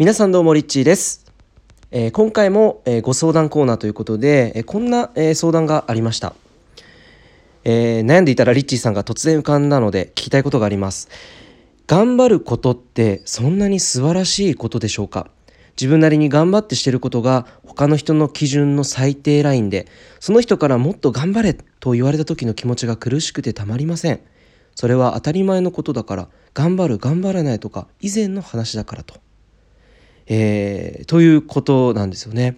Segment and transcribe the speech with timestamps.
[0.00, 1.26] 皆さんどうもリッチーです、
[1.90, 6.32] えー今回も、えーご相談コーナーということで、えーこんな、え相談がありました、
[7.64, 11.10] え悩んでいたらリッチーさんが突然浮かんだので聞きたいことがあります。
[11.86, 15.28] 頑張ることってそんなに素晴らしいことでしょうか？
[15.72, 19.86] 自分なりに頑張ってしてることが他の人の基準の最低ラインで
[20.18, 24.20] その人からもっと頑張れと言われた時の気持ちが苦しくてたまりません。
[24.74, 29.20] それは当たり前のことだから頑張る頑張らないとか以前の話だからと。
[30.32, 32.56] えーということなんですよね。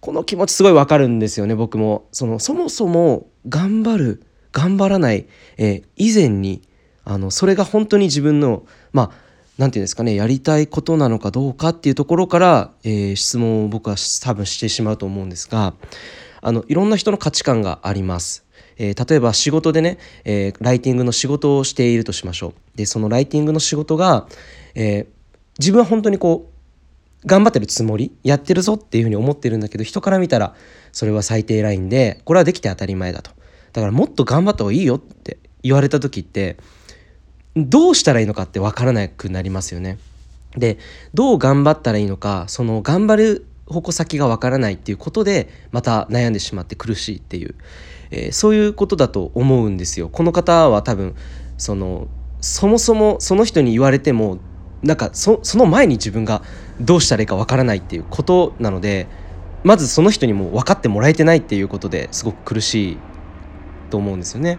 [0.00, 4.22] この気持ちすごいわかるんですよね僕もそのそもそも頑張る
[4.52, 6.62] 頑張らない、えー以前に
[7.04, 9.24] あのそれが本当に自分のまあ
[9.56, 15.74] なんていうんですかねやりたいことなのかどうかっていうところから、えー質問を僕は多分してしまうと思うんですが
[16.40, 18.44] あのいろんな人の価値観があります。
[18.76, 22.52] えー例えば仕事でね、えーライティングの仕事をしているとしましょう。
[22.76, 24.26] でそのライティングの仕事が、
[24.74, 25.14] えー
[25.58, 26.53] 自分は本当にこう
[27.26, 30.54] 頑張ってるつもりやってるぞっていうふうに思ってるんだけど人から見たら
[30.92, 33.30] それは最低ラインでこれはできて当たり前だと
[33.72, 36.56] だからもっと頑張った方がいいよって言われた時って
[37.56, 39.98] どうしたらいいのかって分からなくなりますよね。
[40.56, 40.78] で
[41.14, 47.54] どう頑張ったらいいのかその頑張る矛先が分からないっていうことでまた悩んでしまって苦しいっていう、
[48.10, 50.08] えーそういうことだと思うんですよ。
[50.08, 51.16] この方は多分
[51.56, 52.08] その
[52.40, 54.38] そもそもその人に言われても
[54.82, 56.42] なんかそその前に自分が
[56.80, 59.06] どうしたらいいかわからないっていうことなので
[59.62, 62.98] まずその人にも分かってもらえてないっていうことですごく苦しい
[63.90, 64.58] と思うんですよね。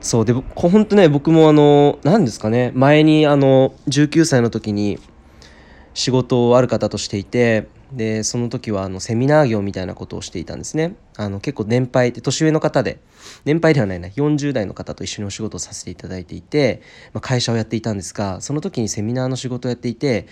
[0.00, 4.98] そうで本当ね僕もあの何ですかね前にあの19歳の時に
[5.94, 13.00] 仕事をある方としていてでその時はあのセミナー業みたいなことをしていたんですねあの結構年配で年上の方で
[13.44, 20.26] 年配ではないな40代の方と一緒にお仕事をさせていただいていて、まあ、会社をやっていたんですがその時にセミナーの仕事をやっていて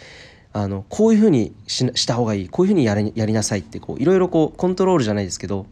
[0.53, 5.67] あのこういうふうにした方がいいこういうふうにやりやりなさいってこういろいろこうコントロールじゃないですけど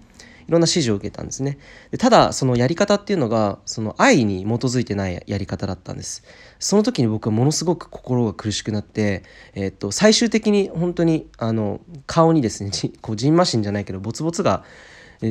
[0.47, 1.59] いろんな指示を受けたんですね。
[1.91, 6.25] でただそのやり方っていうのがその愛に基づいてないやり方だったんです。
[6.58, 12.70] その時に僕はものすごく心が苦しくなって、えっと最終的に本当にあの顔にですね
[13.02, 14.64] こうジンマシンじゃないけどボツボツが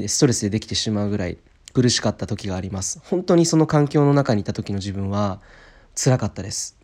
[0.07, 1.39] ストレスでできてしまうぐらい
[1.73, 3.01] 苦しかった時があります。
[3.03, 5.41] 本当にその環境の中にいた時の自分は
[5.95, 6.77] 辛かったです。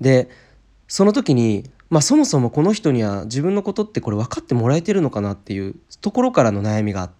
[0.00, 0.28] で
[0.88, 7.10] その時に、まあ、そもそもこの人には自分のことってこれ分かってもらえてるのかなっていうところからの悩みが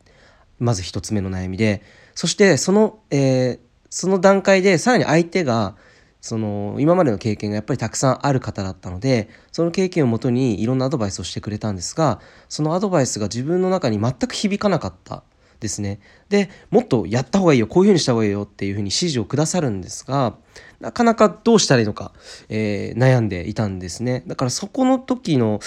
[0.58, 1.82] まず一つ目の悩みで
[2.14, 5.76] そしてその、えーその段階でさらに相手が
[6.20, 15.22] その今までの経験がやっぱりたくさんある方だったのでその経験をもとにいろんなアドバイスをしてくれたんですがそのアドバイスが自分の中に全く響かなかった。
[15.60, 16.00] ですね。
[16.28, 20.34] でもっとやった方がいいよこういうふうにした方がいいよっていうふうに指示をくださるんですが
[20.80, 22.12] なかなかどうしたらいいのか、
[22.48, 24.22] えー悩んでいたんですね。
[24.26, 25.60] だからそこの時の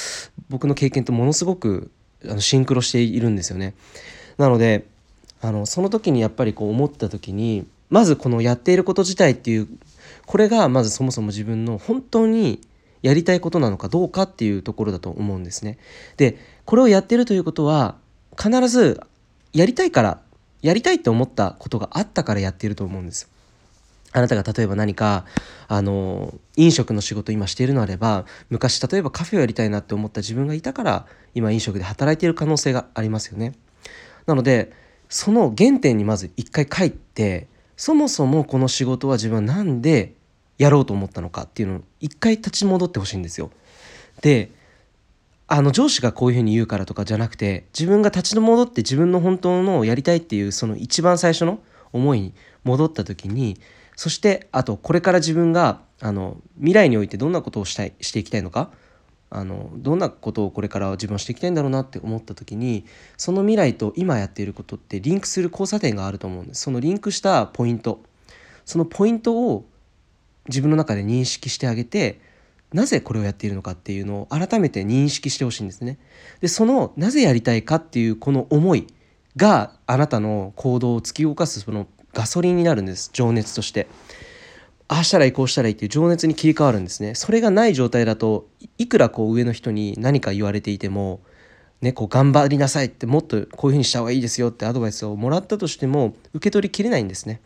[0.49, 1.91] 僕の経験とものすごく
[2.25, 3.73] あのシンクロしているんですよね。
[4.37, 4.85] なので
[5.41, 9.67] あのその時にやっぱりこう思った時にまずこのやっていること自体っていう
[10.25, 12.61] これがまずそもそも自分の本当に
[13.01, 15.77] やりたいことなのかどうかっていうところだと思うんですね。
[16.17, 17.95] でこれをやってるということは
[18.37, 19.01] 必ず
[19.53, 20.21] やりたいから
[20.61, 23.29] やりたいって思ったことがあったからやっていると思うんですよ。
[24.13, 25.25] あなたが例えば何か
[25.67, 33.53] あの飲食の仕事今しているのあれば昔例えばカフェをやりたいなって思った自分がいたから今飲食で働いている可能性がありますよね。
[34.25, 34.73] なので
[35.07, 37.47] その原点にまず一回帰って
[37.77, 40.13] そもそもこの仕事は自分は何で
[40.57, 43.49] やろうと思ったのかっていうのを一回立ち戻ってほしいんですよ。
[44.21, 44.51] で
[45.53, 51.59] あの上司がこういうふうに言うからとかじゃなくて自分が立ち戻って自分の本当のやりたいっていうその一番最初の
[51.91, 53.59] 思いに戻った時に
[53.97, 58.71] そしてあとこれから自分があの未来においてどんなことをしたいしていきたいのか
[59.29, 62.85] あのどんなことをこれから自分はしていきたいんだろうなって思った時に
[63.17, 66.61] その未来と今やっていることってリンクする交差点があると思うんです。
[66.61, 68.01] そのリンクしたポイント。
[68.63, 69.65] そのポイントを
[70.47, 72.21] 自分の中で認識してあげて
[72.73, 75.99] なぜこれをやっているのかっていうのを改めて認識してほしいんですね。
[76.39, 78.87] でそのなぜやりたいかっていうこの思い
[79.35, 83.87] があなたの行動を突き動かすそのガソリンになるんです情熱として。
[84.87, 87.15] ああしたらいいこうしたらいいっていう情熱に切り替わるんですね。
[87.15, 91.21] それがない状態だといくらこう上の人に何か言われていても
[91.81, 97.41] ね、こう頑張りなさいってもっとこういうふうにした方がいいですよってアドバイスをもらったとしても受け取りきれないんですね。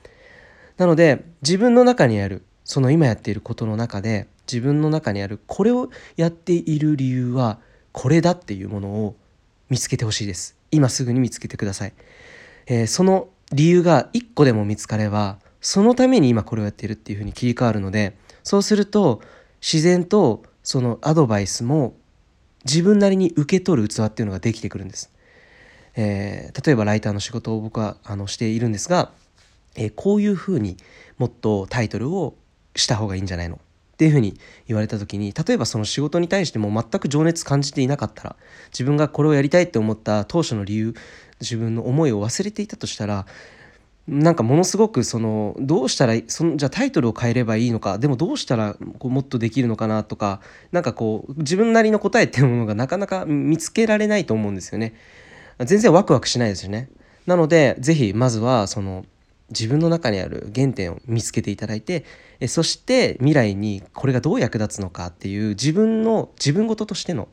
[0.77, 7.59] なので自分の中にあるその今やっていることの中で自分の中にあるこれをやっている理由は
[7.92, 9.15] これだっていうものを
[9.69, 10.56] 見つけてほしいです。
[10.71, 11.94] 今すぐに見つけてください、
[12.68, 19.21] えーその理由が1個でも見つかればそのために今これをやっているっていうふうに切り替わるのでそうすると
[19.62, 21.95] 自然とそのアドバイスも
[22.65, 25.12] 自分なりに受け取る器っていうのができてくるんです。
[25.95, 29.12] えー、例えばライターの仕事を僕はあのしているんですが、
[29.75, 30.77] えー、こういうふうに
[31.18, 32.36] もっとタイトルを
[32.75, 33.59] した方がいいんじゃないの。
[33.95, 34.38] っていうふうに
[34.68, 38.36] 言われた時に例えばその仕事に対しても全く情熱感じていなかったら
[38.71, 40.94] 自分がこれをやりたいって思った当初の理由
[41.39, 43.25] 自分の思いを忘れていたとしたら
[44.06, 50.41] なんかものすごくそのどうしたらそのじゃあタイトルを変えればいいのかでもどうしたらこうもっとできるのかなとか
[50.74, 54.94] 何かこう自分なりの答えっていうものがなかなか見つけられないと思うんですよね。
[55.59, 56.89] 全然ワクワクしないですよね。
[57.25, 59.06] なので是非まずはその
[59.50, 62.06] 自分の中にある原点を見つけていただいて
[62.47, 67.27] そして未来にこれがどう役立つのかっていう自分の自分事としての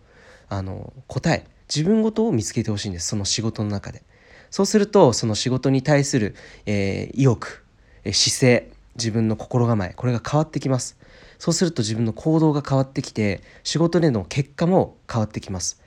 [0.49, 4.03] あの答え自分事を見つけてほしいんですその仕事の中で。
[4.51, 6.35] そうするとその仕事に対する、
[6.67, 7.65] えー、意欲、
[8.05, 10.99] 姿勢自分の心構えこれが変わってきます
[11.39, 15.81] そうすると自分の行動が変わってきて仕事での結果も変わってきます、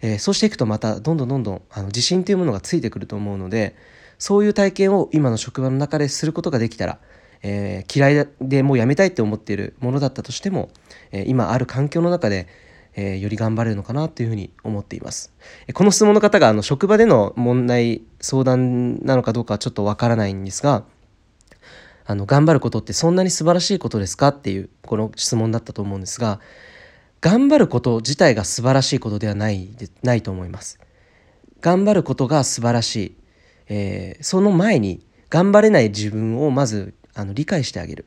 [0.00, 3.74] えー、そうしていくとまたどんどんどんどんあの自信というものがついてくると思うので
[4.18, 6.98] そういう体験を今の職場の中ですることができたら
[7.46, 10.70] えー、嫌いでもうやめたいって思っているものだったとしても、
[11.12, 12.48] えー、今ある環境の中で
[12.96, 15.32] えー、より頑張れるのかなというふうに思っています。
[15.72, 20.84] この質問の方があの職場での問題相談なのかどうかはちょっとわからないんですが
[22.06, 26.40] あの頑張ることってそんなに素晴らしいことですかっていうこの質問だったと思うんですが
[27.20, 30.78] 頑張ること自体が素晴らしいことではないでないと思います。
[31.60, 33.16] 頑張ることが素晴らしい、
[33.68, 38.06] えー、その前に頑張れない自分をまずあの理解してあげる。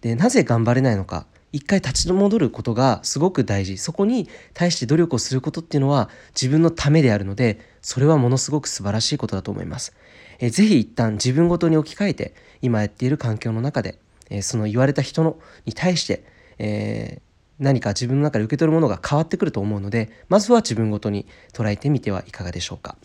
[0.00, 9.94] でなぜ頑張れないのか一回立ち戻ることがすごく大事そこに対して努力をすることっていうのは自分のためであるのでそれはものすごく素晴らしいことだと思います。
[10.38, 13.98] えー、ぜひ一旦自分ごとに置き換えて今やっている環境の中で、
[14.28, 16.24] えー、その言われた人のに対して、
[16.58, 17.20] えー、
[17.58, 22.96] 何か自分の中で受け取るものが変わってくると思うのでまずは自分ごとに捉えてみてはいかがでしょうか。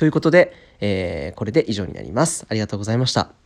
[0.00, 2.46] ということで、えー、これで以上になります。
[2.48, 3.39] ありがとうございました。